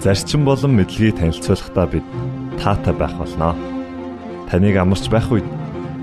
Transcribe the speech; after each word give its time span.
зарчим 0.00 0.44
болон 0.48 0.80
мэдлэгийг 0.80 1.20
танилцуулахдаа 1.20 1.86
бид 1.92 2.06
таатай 2.56 2.94
байх 2.96 3.12
болноо. 3.20 3.52
Таныг 4.48 4.76
амарч 4.80 5.12
байх 5.12 5.28
үед 5.28 5.44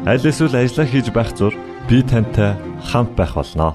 аль 0.06 0.22
эсвэл 0.22 0.54
ажиллаа 0.54 0.86
хийж 0.86 1.10
байх 1.10 1.34
зур 1.34 1.54
би 1.90 2.06
тантай 2.06 2.54
хамт 2.86 3.18
байх 3.18 3.34
болноо. 3.34 3.74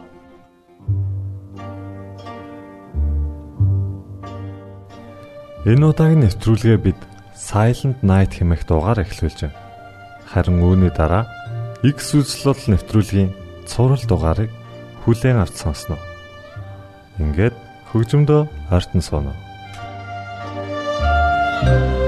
Энэ 5.67 5.87
удаагийн 5.91 6.23
нэвтрүүлгээ 6.27 6.79
бид 6.79 6.99
Silent 7.35 8.03
Night 8.07 8.39
хэмээх 8.39 8.67
дуугаар 8.67 9.03
эхлүүлж 9.03 9.47
байна. 9.47 9.59
Харин 10.31 10.63
үүний 10.63 10.91
дараа 10.95 11.27
X 11.83 12.15
үзлэл 12.15 12.79
нэвтрүүлгийн 12.79 13.31
цуврал 13.67 14.03
дугаарыг 14.07 14.51
хүлээн 15.03 15.43
авч 15.43 15.63
сонсноо. 15.63 15.99
Ингээд 17.19 17.55
хөгжмөдөө 17.91 18.43
Música 21.63 22.02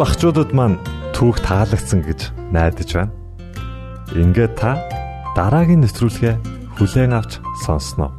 багчуудад 0.04 0.52
маань 0.52 0.84
түүх 1.16 1.40
таалагдсан 1.48 2.04
гэж 2.04 2.36
найдаж 2.52 2.90
байна. 2.92 3.16
Ингээд 4.12 4.60
та 4.60 4.76
дараагийн 5.32 5.80
нэвтрүүлгээ 5.80 6.36
хүлээн 6.76 7.16
авч 7.16 7.40
сонсноо. 7.64 8.12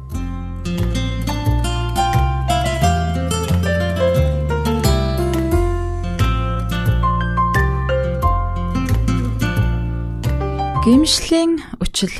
Гимшлийн 10.81 11.61
үчил 11.77 12.17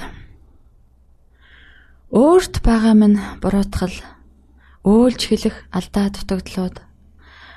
Өөрт 2.14 2.62
байгаа 2.62 2.94
минь 2.94 3.18
буруутгал 3.42 3.98
өөлж 4.86 5.22
хэлэх 5.26 5.58
алдаа 5.74 6.14
дутагдлууд 6.14 6.86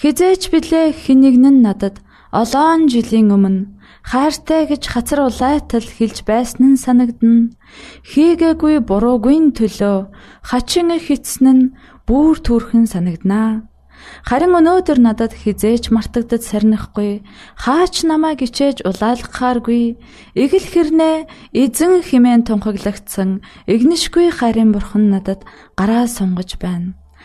Хизээч 0.00 0.42
билээ 0.52 0.92
хинэгнэн 0.92 1.56
надад 1.60 2.00
олоон 2.32 2.88
жилийн 2.88 3.28
өмнө 3.36 3.68
хайртай 4.02 4.66
гэж 4.66 4.82
хацар 4.88 5.20
улайтал 5.28 5.84
хэлж 5.84 6.24
байсан 6.26 6.74
нь 6.74 6.82
санагдна. 6.84 7.52
Хийгээгүй 8.10 8.82
буруугүй 8.88 9.38
төлөө 9.58 9.98
хачин 10.42 10.88
хитсэн 10.96 11.46
нь 11.52 11.70
бүр 12.08 12.36
төрхөн 12.42 12.86
санагданаа. 12.90 13.68
Харин 14.26 14.58
өнөөдөр 14.58 14.98
надад 14.98 15.32
хизээч 15.36 15.94
мартагдад 15.94 16.42
сарнихгүй 16.42 17.22
хаач 17.62 18.02
намайг 18.02 18.42
ичээж 18.42 18.82
улаалгахааргүй 18.82 19.82
эгэл 20.34 20.66
хэрнээ 20.72 21.16
эзэн 21.62 22.02
химэн 22.02 22.42
тунхаглагдсан 22.42 23.46
игнишгүй 23.70 24.34
харин 24.34 24.74
бурхан 24.74 25.14
надад 25.14 25.46
гараа 25.78 26.10
сунгаж 26.10 26.58
байна. 26.58 26.98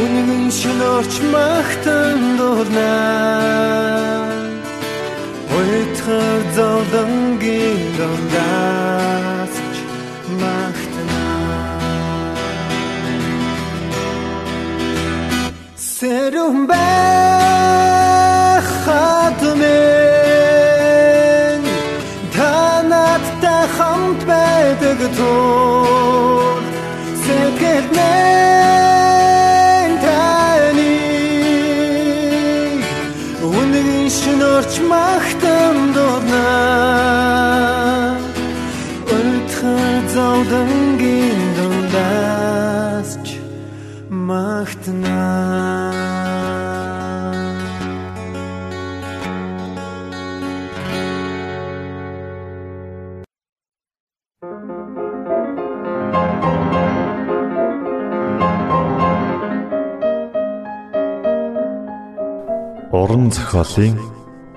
Үнэн 0.00 0.50
шинөрч 0.50 1.14
магтан 1.32 2.20
дурнаа 2.38 4.28
Ойтхар 5.58 6.40
зовдонгийн 6.56 7.80
зохиолын 63.38 63.94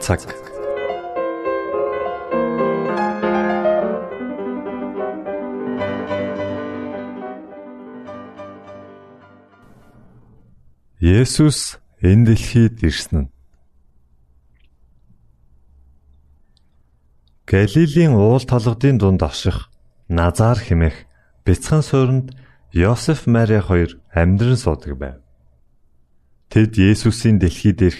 цаг. 0.04 0.22
Есүс 11.00 11.60
энэ 12.10 12.26
дэлхийд 12.28 12.76
ирсэн 12.88 13.18
нь 13.22 13.30
Галилийн 17.52 18.14
уул 18.18 18.44
толгодын 18.52 18.98
дунд 18.98 19.22
орших 19.22 19.58
Назар 20.10 20.58
хэмээх 20.66 20.98
бяцхан 21.46 21.82
суурьнд 21.86 22.28
Йосеф 22.74 23.28
Мари 23.34 23.60
хоёр 23.68 23.92
амьдран 24.14 24.58
суудаг 24.58 24.94
байв. 24.98 25.18
Тэд 26.50 26.72
Есүсийн 26.78 27.38
дэлхийд 27.40 27.80
ирэх 27.82 28.00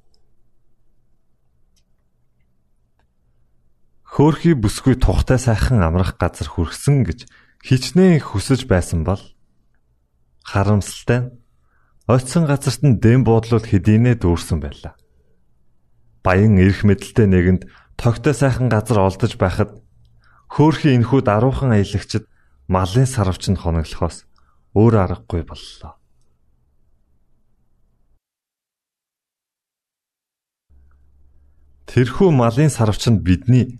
Хөөхий 4.11 4.59
бүсгүй 4.59 4.99
тухтай 4.99 5.39
сайхан 5.39 5.79
амрах 5.79 6.19
газар 6.19 6.51
хүрсэн 6.51 7.07
гэж 7.07 7.31
хичнээн 7.63 8.19
хүсэж 8.19 8.67
байсан 8.67 9.07
бол 9.07 9.23
харамсалтай 10.43 11.19
нь 11.23 11.31
оцсон 12.11 12.43
газарт 12.43 12.83
нь 12.83 12.99
дэм 12.99 13.23
буудлууд 13.23 13.71
хэдийнэ 13.71 14.19
дүүрсэн 14.19 14.59
байлаа. 14.59 14.99
Баян 16.27 16.59
эрх 16.59 16.83
мэдэлтэй 16.83 17.23
нэгэнд 17.31 17.71
тогтой 17.95 18.35
сайхан 18.35 18.67
газар 18.67 18.99
олдож 18.99 19.39
байхад 19.39 19.79
хөөхий 20.51 20.91
энхүү 20.99 21.23
даруухан 21.23 21.71
аялагчд 21.71 22.27
малын 22.67 23.07
сарвчанд 23.07 23.63
хоноглохоос 23.63 24.27
өөр 24.75 25.07
аргагүй 25.07 25.47
боллоо. 25.47 25.95
Тэрхүү 31.87 32.29
малын 32.35 32.67
сарвчанд 32.67 33.23
бидний 33.23 33.79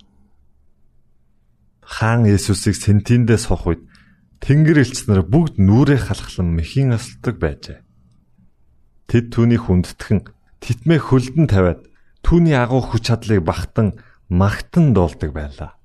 Хаан 1.91 2.23
Есүсийг 2.23 2.79
сентиндээ 2.79 3.35
сох 3.35 3.67
үед 3.67 3.83
Тэнгэр 4.39 4.79
элч 4.87 5.11
нар 5.11 5.27
бүгд 5.27 5.59
нүрээ 5.59 6.07
халахлан 6.07 6.55
мэхийн 6.55 6.95
асалдаг 6.95 7.35
байжээ. 7.35 7.79
Тэд 9.11 9.25
түүний 9.35 9.59
хүндтгэн 9.59 10.31
титмээ 10.63 10.99
хөлдөн 11.03 11.47
тавиад 11.51 11.83
түүний 12.23 12.55
агуу 12.55 12.79
хүч 12.79 13.11
чадлыг 13.11 13.43
багтан 13.43 13.99
магтан 14.31 14.95
дуулдаг 14.95 15.35
байлаа. 15.35 15.75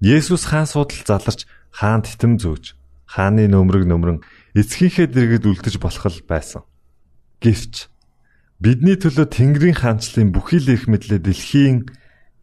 Есүс 0.00 0.48
хаан 0.48 0.66
судал 0.66 1.04
заларч 1.04 1.44
хаан 1.70 2.00
титэм 2.00 2.40
зөөж 2.40 2.74
хааны 3.06 3.46
нөмрөг 3.46 3.84
нөмрөн 3.86 4.24
эцгийнхээ 4.58 5.12
дэргэд 5.12 5.44
үлдэж 5.46 5.76
болох 5.78 6.08
л 6.08 6.26
байсан. 6.26 6.62
Гэвч 7.44 7.92
бидний 8.58 8.96
төлөө 8.98 9.28
Тэнгэрийн 9.28 9.76
хаанчлалын 9.76 10.32
бүхий 10.32 10.58
л 10.58 10.72
их 10.72 10.88
мэдлээ 10.90 11.20
дэлхийн 11.22 11.86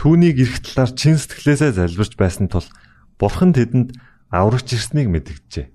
түүнийг 0.00 0.40
эрх 0.40 0.64
талаар 0.64 0.96
чин 0.96 1.20
сэтгэлээсээ 1.20 1.76
залбирч 1.76 2.16
байсан 2.16 2.48
тул 2.48 2.64
бурхан 3.20 3.52
тэдэнд 3.52 4.00
аврагч 4.32 4.72
ирснийг 4.72 5.12
мэдгэжээ. 5.12 5.68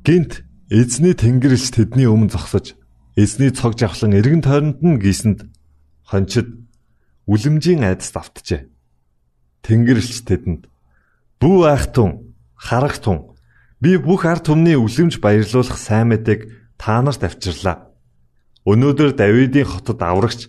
Гинт 0.00 0.48
эзний 0.72 1.12
тэнгэрч 1.12 1.76
тэдний 1.76 2.08
өмнө 2.08 2.32
зогсож 2.32 2.72
эзний 3.20 3.52
цог 3.52 3.76
жавхлан 3.76 4.16
эргэн 4.16 4.40
тойронд 4.40 4.80
нь 4.80 4.96
гисэнд 4.96 5.52
хончид 6.08 6.48
үлэмжийн 7.28 7.84
айдас 7.84 8.16
давтжээ. 8.16 8.72
Тэнгэрлэгч 9.60 10.24
тэдэнд 10.24 10.72
"Бүү 11.36 11.58
айхтун, 11.68 12.32
харагтун, 12.56 13.36
би 13.84 14.00
бүх 14.00 14.24
ард 14.24 14.48
түмний 14.48 14.80
үлэмж 14.80 15.20
баярлуулах 15.20 15.76
сайн 15.76 16.16
мэдээг 16.16 16.48
та 16.80 17.04
нарт 17.04 17.20
авчирлаа. 17.28 17.92
Өнөөдөр 18.64 19.12
Давидын 19.12 19.68
хотод 19.68 20.00
аврагч 20.00 20.48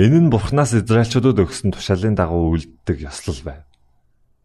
Энэ 0.00 0.16
нь 0.16 0.32
Бурханаас 0.32 0.72
Израильчуудад 0.72 1.44
өгсөн 1.44 1.76
тушаалын 1.76 2.16
дагуу 2.16 2.56
үлддэг 2.56 3.04
ёслол 3.04 3.40
байв. 3.44 3.68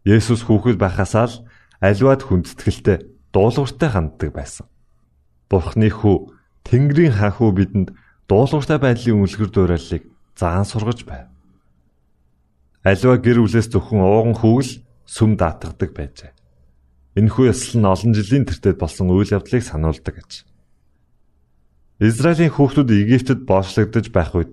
Есүс 0.04 0.44
хүүхэд 0.44 0.76
байхасаа 0.76 1.32
л 1.32 1.48
аливаад 1.80 2.28
хүндэтгэлтэй 2.28 3.08
дуулууртай 3.32 3.88
ханддаг 3.88 4.36
байсан. 4.36 4.68
Бурхны 5.48 5.88
хүү 5.88 6.28
Тэнгэрийн 6.68 7.16
хаан 7.16 7.32
хүү 7.40 7.50
бидэнд 7.56 7.88
дуулууртай 8.28 8.76
байдлын 8.84 9.24
үлгэр 9.24 9.48
дуурайлыг 9.48 10.04
заан 10.36 10.68
сургаж 10.68 11.08
байв. 11.08 11.32
Аливаа 12.84 13.16
гэр 13.16 13.40
бүлээс 13.40 13.72
зөвхөн 13.72 14.04
ууган 14.04 14.36
хүүгэл 14.36 14.84
сүм 15.08 15.40
даатгадаг 15.40 15.90
байжээ. 15.96 16.36
Энэхүү 17.16 17.48
ёслол 17.48 17.80
нь 17.80 17.88
олон 17.88 18.12
жилийн 18.12 18.44
тэртет 18.44 18.76
болсон 18.76 19.08
үйл 19.08 19.32
явдлыг 19.32 19.64
сануулдаг 19.64 20.20
гэж. 20.20 20.44
Израилийн 22.04 22.52
хүүхдүүд 22.52 22.92
Египтэд 22.92 23.48
боочлогдож 23.48 24.12
байх 24.12 24.36
үед 24.36 24.52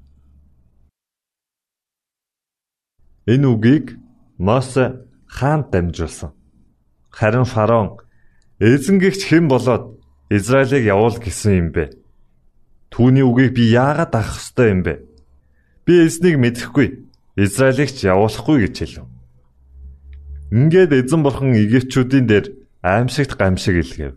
Энэ 3.27 3.47
үгийг 3.47 3.97
Мосе 4.37 5.05
хаанд 5.27 5.69
дамжуулсан. 5.71 6.31
Харин 7.09 7.45
фараон 7.45 8.01
эзэнгэгч 8.59 9.21
хэн 9.29 9.47
болоод 9.47 10.01
Израилийг 10.29 10.85
явуул 10.85 11.17
гэсэн 11.21 11.53
юм 11.53 11.69
бэ? 11.75 11.93
Түүний 12.89 13.21
үгийг 13.21 13.53
би 13.53 13.69
яагаад 13.69 14.15
авах 14.15 14.41
ёстой 14.41 14.73
юм 14.73 14.81
бэ? 14.81 15.05
Би 15.85 16.07
эзнийг 16.07 16.39
мэдэхгүй. 16.41 16.87
Израилийг 17.35 17.91
ч 17.93 18.09
явуулахгүй 18.09 18.65
гэж 18.65 18.75
хэлв. 18.79 19.05
Ингээд 20.51 20.91
эзэн 20.91 21.21
бурхан 21.23 21.53
Египтчүүдийн 21.55 22.25
дээр 22.27 22.45
аимшигт 22.81 23.37
гамшиг 23.37 23.75
илгээв. 23.85 24.15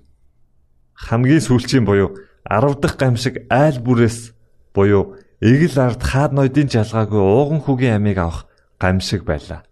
Хамгийн 0.95 1.43
сүүлчийн 1.45 1.85
буюу 1.85 2.17
10 2.49 2.81
дахь 2.81 2.97
гамшиг 2.97 3.47
айл 3.51 3.79
бүрээс 3.85 4.33
буюу 4.75 5.19
эгэл 5.39 5.79
ард 5.79 6.03
хаад 6.03 6.33
ноёдын 6.33 6.71
жалгаагүй 6.71 7.23
ууган 7.23 7.61
хүүгийн 7.63 7.99
амийг 8.01 8.19
авах 8.19 8.47
гамшиг 8.79 9.25
байлаа. 9.25 9.65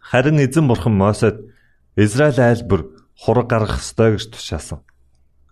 Харин 0.00 0.38
эзэн 0.40 0.68
бурхан 0.68 0.94
Мосед 0.96 1.36
Израиль 1.96 2.40
айл 2.40 2.62
бүр 2.64 2.80
хураг 3.18 3.48
гаргах 3.50 3.82
ёстой 3.82 4.16
гэж 4.16 4.30
тушаасан. 4.30 4.80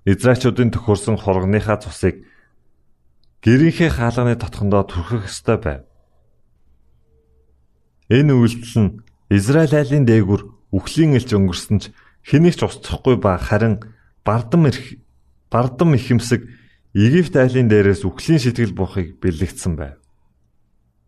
Израильчуудын 0.07 0.71
төхөрсөн 0.71 1.19
хургийнхаа 1.19 1.83
цусыг 1.83 2.23
гэрийнхээ 3.42 3.90
хаалганы 3.90 4.38
дотхондоо 4.38 4.83
түрхэх 4.87 5.27
ёстой 5.27 5.59
байв. 5.59 5.83
Энэ 8.09 8.33
үйлдэл 8.38 8.79
нь 8.81 8.97
Израиль 9.35 9.75
айлын 9.75 10.07
дээгүр 10.07 10.42
үхлийн 10.71 11.19
элч 11.19 11.35
өнгөрсөн 11.35 11.79
ч 11.83 11.85
хэнийг 12.23 12.55
ч 12.55 12.62
устсахгүй 12.62 13.19
ба 13.19 13.35
харин 13.35 13.83
бардам 14.23 14.71
ирэх 14.71 15.03
бардам 15.51 15.99
ихэмсэг 15.99 16.47
Египт 16.95 17.35
айлын 17.35 17.66
дээрээс 17.69 18.07
үхлийн 18.07 18.40
сэтгэл 18.40 18.79
буухыг 18.79 19.19
бэлэгдсэн 19.19 19.75
байв. 19.75 19.99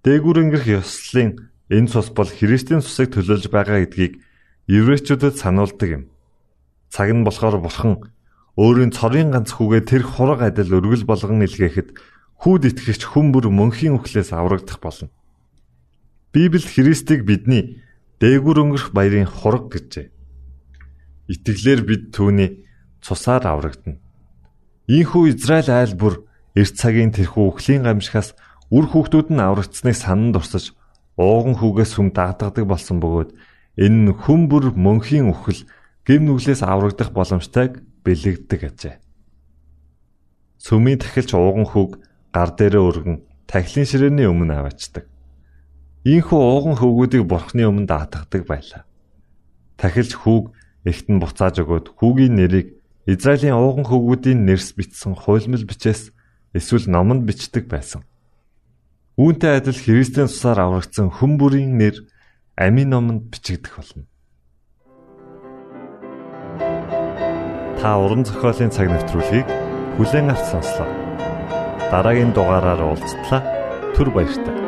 Дээгүр 0.06 0.36
өнгөрөх 0.46 0.66
ёслолын 0.78 1.50
энэ 1.74 1.90
цус 1.90 2.14
бол 2.14 2.30
Христийн 2.30 2.82
цусыг 2.82 3.18
төлөөлж 3.18 3.50
байгаа 3.50 3.82
гэдгийг 3.82 4.22
еврейчүүдэд 4.70 5.34
сануулдаг 5.34 5.88
юм. 5.90 6.04
Цаг 6.92 7.10
нь 7.10 7.26
болохоор 7.26 7.58
бурхан 7.58 8.06
өөрийн 8.54 8.94
цорын 8.94 9.34
ганц 9.34 9.58
хүүгээ 9.58 9.82
тэр 9.90 10.02
хураг 10.06 10.40
адил 10.46 10.78
өргөл 10.78 11.02
болгон 11.02 11.42
илгээхэд 11.42 11.98
хүүд 12.42 12.62
итгэгч 12.70 13.02
хүн 13.10 13.34
бүр 13.34 13.50
мөнхийн 13.50 13.98
үхлээс 13.98 14.30
аврагдах 14.30 14.78
болно. 14.78 15.10
Библиэд 16.30 16.66
Христийг 16.66 17.26
бидний 17.26 17.82
дээгүр 18.22 18.58
өнгөрөх 18.62 18.94
баярын 18.94 19.26
хураг 19.26 19.70
гэжээ. 19.74 20.10
Итгэлээр 21.26 21.80
бид 21.82 22.02
түүний 22.14 22.62
цусаар 23.02 23.46
аврагдана. 23.46 23.98
Ийхүү 24.86 25.34
Израиль 25.34 25.70
айл 25.70 25.94
бүр 25.98 26.24
эрт 26.54 26.74
цагийн 26.78 27.12
тэрхүү 27.12 27.44
үхлийн 27.52 27.84
гамшихаас 27.84 28.32
Үр 28.68 28.84
хүүхдүүд 28.84 29.32
нь 29.32 29.40
аврагдсныг 29.40 29.96
санан 29.96 30.36
дурсаж 30.36 30.76
ууган 31.16 31.56
хүүгээс 31.56 31.96
хүм 31.96 32.12
дагдадаг 32.12 32.68
болсон 32.68 33.00
бөгөөд 33.00 33.30
энэ 33.80 33.98
нь 34.12 34.12
хүм 34.12 34.52
бүр 34.52 34.76
мөнхийн 34.76 35.32
үхэл 35.32 35.64
гим 36.04 36.28
нүглээс 36.28 36.60
аврагдах 36.60 37.10
боломжтойг 37.16 37.80
бэлэгддэг 38.04 38.60
ажээ. 38.68 38.96
Сүмийн 40.60 41.00
тахилч 41.00 41.32
ууган 41.32 41.64
хүүг 41.64 42.00
гар 42.34 42.50
дээрээ 42.52 42.82
өргөн 42.82 43.16
тахилын 43.48 43.88
ширээний 43.88 44.28
өмнө 44.28 44.54
аваачдаг. 44.60 45.04
Ийхүү 46.04 46.40
ууган 46.40 46.76
хөвгүүдийг 46.76 47.24
бурхны 47.28 47.64
өмнө 47.68 47.88
даатгадаг 47.88 48.42
байлаа. 48.48 48.82
Тахилч 49.80 50.12
хүүг 50.16 50.52
эхтэн 50.84 51.20
буцааж 51.20 51.60
өгөөд 51.62 51.86
хүүгийн 51.96 52.36
нэрийг 52.36 52.80
Израилийн 53.08 53.56
ууган 53.56 53.88
хөвгүүдийн 53.88 54.44
нэрс 54.44 54.76
бичсэн 54.76 55.16
хуйлмал 55.16 55.64
бичээс 55.64 56.12
эсвэл 56.56 56.88
номонд 56.88 57.24
бичдэг 57.28 57.68
байсан. 57.68 58.07
Үүнтэй 59.18 59.58
адил 59.58 59.74
Христийн 59.74 60.30
цусаар 60.30 60.62
аврагдсан 60.62 61.10
хүн 61.10 61.42
бүрийн 61.42 61.74
нэр 61.74 62.06
амийн 62.54 62.94
номонд 62.94 63.34
бичигдэх 63.34 63.74
болно. 63.74 64.06
Та 67.82 67.98
уран 67.98 68.22
зохиолын 68.22 68.70
цаг 68.70 68.86
навтруулыг 68.86 69.46
бүлээн 69.98 70.30
авч 70.30 70.54
сонслоо. 70.54 70.86
Дараагийн 71.90 72.30
дугаараар 72.30 72.78
уулзтлаа. 72.78 73.42
Түр 73.98 74.14
баярлалаа. 74.14 74.67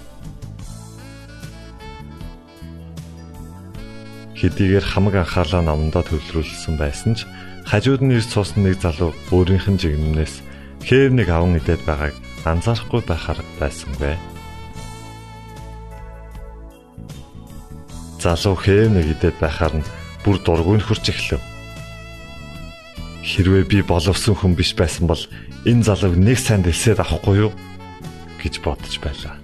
Хэдийгээр 4.41 4.81
хамаг 4.81 5.21
анхаалаа 5.21 5.61
номдоо 5.61 6.01
төвлөрүүлсэн 6.01 6.73
байсан 6.73 7.13
ч 7.13 7.29
хажууд 7.69 8.01
нь 8.01 8.17
ирж 8.17 8.33
суусан 8.33 8.65
нэг 8.65 8.81
залуу 8.81 9.13
өөрийнх 9.29 9.69
нь 9.69 9.77
жигнэмнээс 9.77 10.41
хээв 10.81 11.13
нэг 11.13 11.29
аван 11.29 11.61
идээд 11.61 11.85
байгааг 11.85 12.17
анзаарахгүй 12.41 13.01
байхаар 13.05 13.37
байсангүй. 13.61 14.17
Залуу 18.17 18.57
хээв 18.57 18.89
нэг 18.89 19.05
идээд 19.13 19.37
байхаар 19.37 19.77
нь 19.77 19.85
бүр 20.25 20.41
дургүй 20.41 20.81
нөхөрч 20.81 21.05
эхлэв. 21.13 21.41
Хэрвээ 23.21 23.65
би 23.69 23.77
боловсон 23.85 24.33
хүн 24.33 24.57
биш 24.57 24.73
байсан 24.73 25.05
бол 25.05 25.21
энэ 25.69 25.85
залууг 25.85 26.17
нэг 26.17 26.41
санд 26.41 26.65
элсээд 26.65 26.97
авахгүй 26.97 27.45
юу 27.45 27.51
гэж 28.41 28.57
бодож 28.65 28.97
байлаа. 28.97 29.40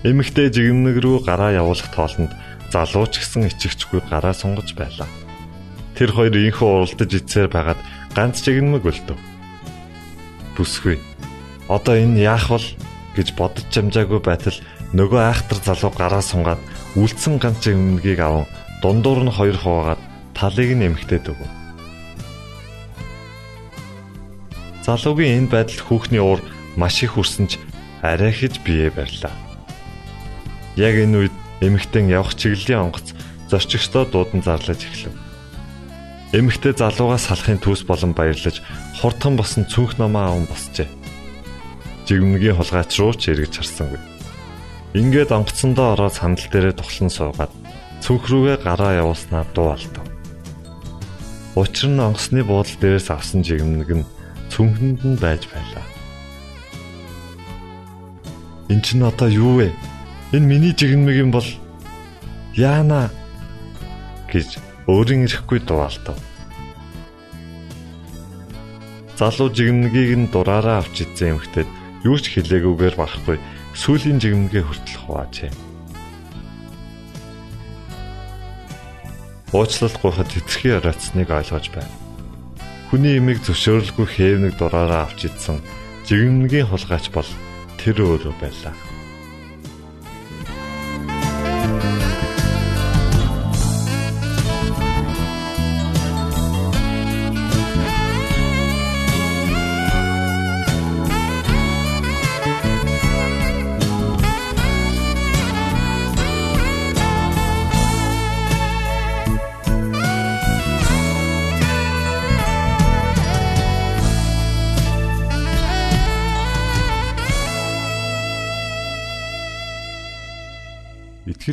Эмэгтэй 0.00 0.48
жигнэг 0.48 0.96
рүү 1.04 1.28
гараа 1.28 1.52
явуулах 1.52 1.92
тоолонд 1.92 2.32
залуу 2.72 3.04
ч 3.12 3.20
гэсэн 3.20 3.52
ичгчгүй 3.52 4.00
гараа 4.08 4.32
сунгаж 4.32 4.72
байлаа. 4.72 5.04
Тэр 5.92 6.16
хоёр 6.16 6.32
инхүү 6.32 6.64
уралдаж 6.64 7.10
ицээр 7.20 7.52
байгаад 7.52 7.80
ганц 8.16 8.40
жигнэмэг 8.40 8.80
өлтөв. 8.80 9.20
Бүсгүй. 10.56 10.96
Одоо 11.68 12.00
энэ 12.00 12.24
яах 12.24 12.48
вэ 12.48 12.64
гэж 13.12 13.36
бодож 13.36 13.68
чамжаагүй 13.68 14.24
байтал 14.24 14.56
нөгөө 14.96 15.20
айхтар 15.20 15.60
залуу 15.60 15.92
гараа 15.92 16.24
сунгаад 16.24 16.64
үлдсэн 16.96 17.36
ганц 17.36 17.68
өмнөгийг 17.68 18.24
аван 18.24 18.48
дундуур 18.80 19.20
нь 19.28 19.36
хоёр 19.36 19.60
хуваагаад 19.60 20.00
талыг 20.32 20.80
нь 20.80 20.88
эмхтээд 20.88 21.28
өгөв. 21.28 21.50
Залуугийн 24.80 25.44
энэ 25.44 25.52
байдалд 25.52 25.84
хүүхний 25.84 26.24
уур 26.24 26.40
маш 26.80 27.04
их 27.04 27.20
хүрсэн 27.20 27.52
ч 27.52 27.60
арай 28.00 28.32
хэж 28.32 28.64
бие 28.64 28.88
барьлаа. 28.88 29.49
Яг 30.80 30.96
энэ 30.96 31.28
үед 31.28 31.34
эмэгтэн 31.60 32.08
явах 32.08 32.32
чиглэлийн 32.40 32.88
онгоц 32.88 33.12
зорчигчдоо 33.52 34.08
дуудан 34.08 34.40
зарлаж 34.40 34.80
эхлэв. 34.80 35.12
Эмэгтэй 36.32 36.72
залуугаас 36.72 37.28
салахын 37.28 37.60
төс 37.60 37.84
болон 37.84 38.16
баярлаж 38.16 38.64
хурдхан 38.96 39.36
босон 39.36 39.68
цүнх 39.68 40.00
намаа 40.00 40.32
аван 40.32 40.48
босчээ. 40.48 40.88
Жигмнгийн 42.08 42.56
хулгайч 42.56 42.96
руу 42.96 43.12
ч 43.12 43.28
эргэж 43.28 43.60
харсангүй. 43.60 44.00
Ингээд 44.96 45.36
онгоцсондоо 45.36 46.00
ороод 46.00 46.16
сандал 46.16 46.48
дээрээ 46.48 46.74
тухлан 46.80 47.10
суугаад 47.12 47.52
цүнх 48.00 48.24
рүүгээ 48.32 48.56
гараа 48.64 49.04
явуулснаа 49.04 49.44
дуу 49.52 49.76
алдав. 49.76 50.06
Учир 51.60 51.92
нь 51.92 52.00
онгоцны 52.00 52.40
буудлын 52.40 52.80
дээрээс 52.80 53.12
авсан 53.12 53.44
жигмэг 53.44 53.90
нь 54.00 54.08
цүнхэнд 54.48 55.00
нь 55.04 55.20
байж 55.20 55.44
байлаа. 55.52 55.84
Энд 58.72 58.86
чинь 58.86 59.04
одоо 59.04 59.28
юу 59.28 59.60
вэ? 59.60 59.68
Энэ 60.30 60.46
миний 60.46 60.70
жигмэг 60.70 61.16
юм 61.18 61.30
бол 61.34 61.46
яана 62.54 63.10
гэж 64.30 64.62
өөрийн 64.86 65.26
ирэхгүй 65.26 65.58
дуалтав. 65.66 66.14
Залуу 69.18 69.50
жигмэгийг 69.50 70.10
нь 70.14 70.30
дураараа 70.30 70.86
авч 70.86 71.02
идсэн 71.02 71.34
эмхтэд 71.34 71.66
юу 72.06 72.14
ч 72.22 72.30
хэлээгүйгээр 72.30 72.94
барахгүй 72.94 73.42
сүүлийн 73.74 74.22
жигмгээ 74.22 74.62
хүртэл 74.62 74.98
хуваажээ. 75.02 75.52
Уучлал 79.50 79.96
гуйхад 79.98 80.30
хэтэрхий 80.30 80.78
ороцсныг 80.78 81.26
ойлгож 81.26 81.66
байна. 81.74 81.90
Хүний 82.88 83.18
имийг 83.18 83.42
зөвшөөрөлгүй 83.42 84.06
хээвнэг 84.06 84.54
дураараа 84.62 85.10
авч 85.10 85.26
идсэн 85.26 85.58
жигмнгийн 86.06 86.70
хулгайч 86.70 87.10
бол 87.10 87.26
тэр 87.82 87.98
өөрөө 87.98 88.34
байлаа. 88.38 88.89